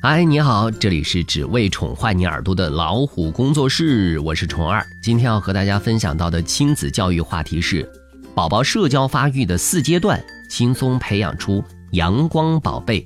[0.00, 4.86] 嗨，你好，这里是只为宠坏你耳朵的老虎工作室，我是虫儿。
[5.02, 7.90] 今天要和大家分享到的亲子教育话题是：
[8.32, 13.04] 宝宝社交发育的四阶段，轻松培养出阳光宝贝。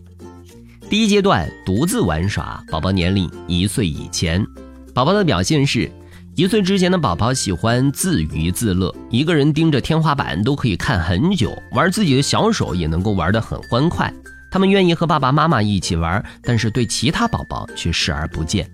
[0.90, 4.44] 第一阶段，独自玩耍，宝宝年龄一岁以前，
[4.92, 5.90] 宝宝的表现是：
[6.34, 14.12] 一岁之前的宝宝喜欢自娱自乐，一个人盯着天花板都可以看很久，玩自己的小手也能够玩得很欢快。
[14.52, 18.70] 他们愿意和爸爸妈妈一起玩，但是对其他宝宝却视而不见。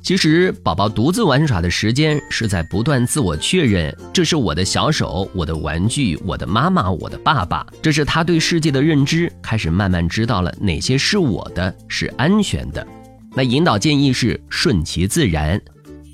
[0.00, 7.66] 其实，宝宝独自玩耍的时间是在不断自我确认：这是我的小手，我的玩具，我的妈妈，我的爸爸。
[7.82, 12.86] 这是他对世界的认知开始慢慢知道了哪些是我的，是安全的。
[13.34, 15.60] 那引导建议是顺其自然。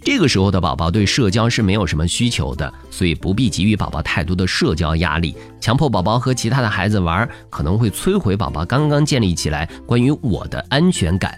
[0.04, 5.34] 这个时候的宝宝对社交是没有什么需求的，所以不必给予宝宝太多的社交压力。
[5.62, 11.34] 强迫宝宝和其他的孩子玩，可能会摧毁宝宝刚刚建立起来关于我的安全感。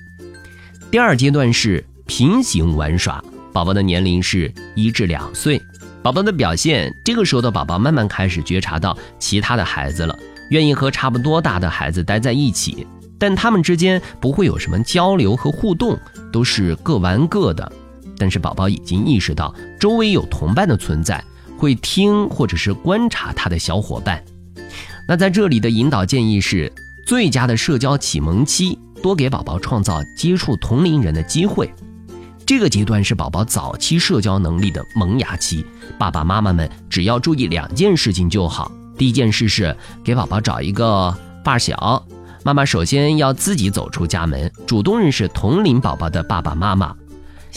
[0.90, 3.22] 第二阶段是平行玩耍，
[3.52, 5.62] 宝宝的年龄是一至两岁，
[6.02, 10.18] 宝宝的表现，这个时候的宝宝慢慢开始觉察到其他的孩子了，
[10.50, 12.84] 愿意和差不多大的孩子待在一起，
[13.16, 15.96] 但他们之间不会有什么交流和互动，
[16.32, 17.72] 都是各玩各的。
[18.18, 21.22] 但是宝宝已经意识到周围有同伴的存在，
[21.58, 24.22] 会听或者是观察他的小伙伴。
[25.08, 26.72] 那在这里的引导建议是：
[27.06, 31.72] 最佳的社交启蒙期，多给宝宝创造接触同龄人的机会。
[32.44, 35.64] 这个阶段是宝宝早期社交能力的萌芽期，
[35.98, 38.70] 爸爸妈妈们只要注意两件事情就好。
[38.96, 42.04] 第一件事是给宝宝找一个发小，
[42.44, 46.94] 妈妈首先要自己走出家门，主动认识同龄宝宝的爸爸妈妈。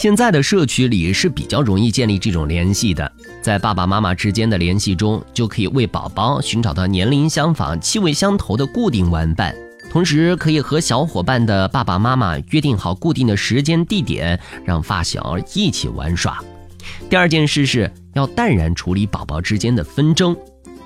[0.00, 3.12] 现在的社区里是比较容易建立这种联系的，
[3.42, 9.54] 在爸爸妈妈之间的联系中，就可以为宝宝寻找到年龄相仿、气味相投的固定玩伴，
[9.90, 16.42] 同时可以和小伙伴的爸爸妈妈约定好固定的时间地点，让发小一起玩耍。
[17.10, 20.34] 第二件事是要淡然处理宝宝之间的纷争，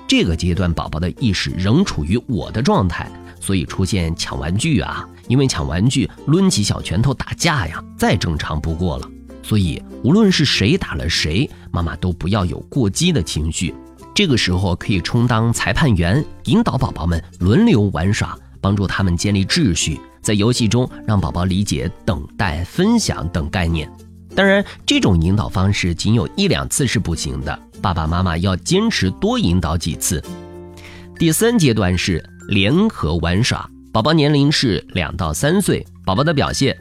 [0.07, 3.09] 这个阶段宝宝的意识仍处于我的状态。
[3.39, 9.07] 所以出现抢玩具啊，因为抢玩具抡起小拳头打架呀，再正常不过了。
[9.43, 13.71] 所以无论是谁打了谁，妈妈都不要有过激的情绪。
[14.15, 19.99] 这个时候可以充当裁判员，引导宝宝们轮流玩耍，帮助他们建立秩序。
[20.21, 23.87] 在游戏中让宝宝理解等待、分享等概念。
[24.35, 30.23] 当然，这种引导方式仅有一两次是不行的，爸爸妈妈要坚持多引导几次。
[31.17, 32.23] 第三阶段是。
[32.47, 35.83] 联合玩耍，宝宝年龄是两到三岁。
[36.05, 36.77] 宝宝的表现，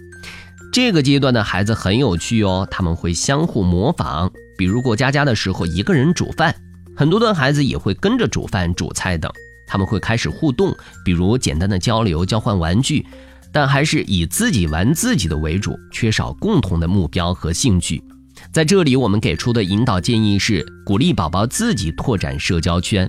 [0.71, 6.55] 这个阶段的孩子很有趣哦，他们会相互模仿，比如过家家的时候一个人煮饭，
[6.95, 9.33] 很多的孩子也会跟着煮饭、煮菜等。
[9.67, 13.07] 他们会开始互动，比如简单的交流、交换玩具，
[13.55, 18.03] 但还是以自己玩自己的为主，缺少共同的目标和兴趣。
[18.53, 23.09] 在这里，我们给出的引导建议是鼓励宝宝自己拓展社交圈。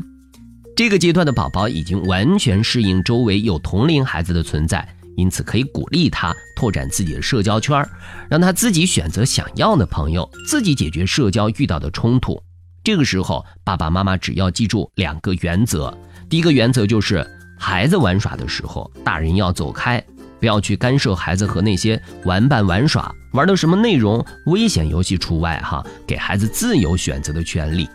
[0.75, 7.84] 这个阶段的宝宝已经完全适应周围有同龄孩子的存在，因此可以鼓励他拓展自己的社交圈，
[8.29, 12.39] 让他自己选择想要的朋友，自己解决社交遇到的冲突。
[12.84, 15.91] 这个时候，爸爸妈妈只要记住两个原则：
[16.29, 17.25] 第一个原则就是
[17.57, 20.03] 孩子玩耍的时候，大人要走开，
[20.45, 27.89] 不要去干涉孩子和那些玩伴玩耍，玩的什么内容，危险游戏除外哈，给孩子自由选择的权利。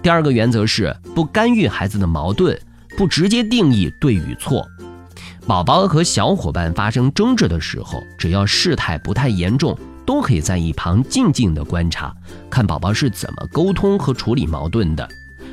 [0.00, 2.56] 第二个原则是不干预孩子的矛盾，
[2.96, 4.64] 不直接定义对与错。
[5.48, 12.14] 宝宝和小伙伴发生争执的时候，只要事态不太严重，都可以在一旁静静的观察，
[12.48, 15.08] 看宝宝是怎么沟通和处理矛盾的。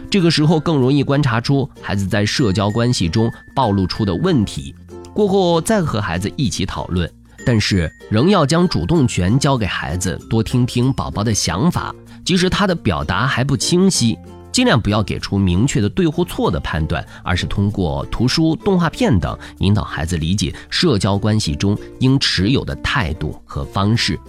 [0.07, 4.75] 这个时候更容易观察出孩子在社交关系中暴露出的问题，
[5.17, 7.11] 过后再和孩子一起讨论。
[7.43, 11.91] 但是仍要将主动权交给孩子，多听听宝宝的想法，
[12.23, 14.15] 即使他的表达还不清晰。
[14.51, 24.19] 尽量不要给出明确的对或错的判断，而是通过图书、动画片等引导孩子理解社交关系中应持有的态度和方式。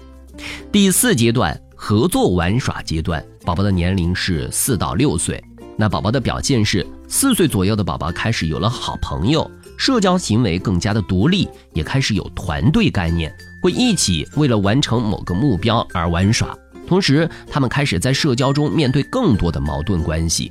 [0.73, 5.43] 第四阶段合作玩耍阶段，宝宝的年龄是四到六岁。
[5.77, 9.49] 那宝宝的表现是，四岁左右的宝宝开始有了好朋友，
[9.79, 13.33] 社交行为更加的独立，也开始有团队概念，
[13.63, 16.55] 会一起为了完成某个目标而玩耍。
[16.87, 20.51] 同时，他们开始在社交中面对更多的矛盾关系。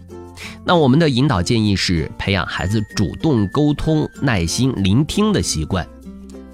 [0.63, 5.85] 那我们的引导建议是培养孩子主动沟通、耐心聆听的习惯。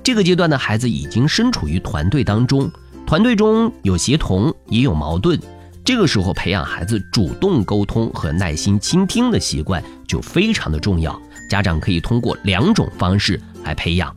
[0.02, 2.72] 这个阶段的孩子已经身处于团队当中，
[3.06, 5.40] 团队中有协同，也有矛盾。
[5.86, 11.22] 这个时候，培养孩子主动沟通和耐心倾听的习惯就非常的重要。
[11.50, 14.16] 家长可以通过两种方式来培养。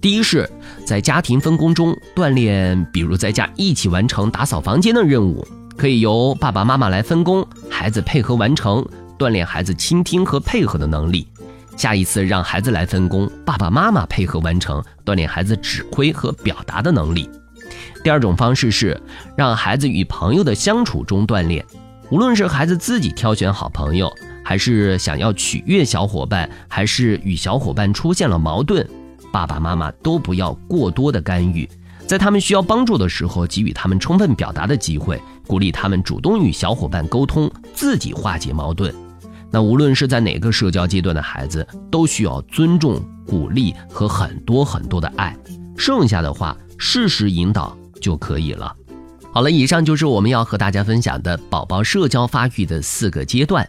[0.00, 0.48] 第一是
[0.84, 5.46] 在家庭分工中锻炼，比如在家一起完成打扫房间的任务，
[5.76, 8.84] 可以由爸爸妈妈来分工，孩子配合完成，
[9.18, 11.26] 锻炼孩子倾听和配合的能力。
[11.76, 17.28] 下一次让孩子来分工，爸爸妈妈配合完成，锻炼孩子指挥和表达的能力。
[18.02, 19.00] 第二种方式是
[19.36, 21.64] 让孩子与朋友的相处中锻炼，
[22.10, 24.12] 无论是孩子自己挑选好朋友，
[24.48, 28.88] 还是想要取悦小伙伴，还是与小伙伴出现了矛盾，
[29.30, 31.68] 爸爸妈妈都不要过多的干预，
[32.06, 38.90] 在他们需要帮助的时候，给予他们充分表达的机会，鼓励他们主动与小伙伴沟通，自己化解矛盾。
[39.50, 45.36] 那无论是在哪个社交阶段的孩子，都需要尊重、鼓励和很多很多的爱。
[45.76, 48.74] 剩下的话，适时引导就可以了。
[49.30, 53.68] 好了，以上就是我们要和大家分享的宝宝社交发育的四个阶段，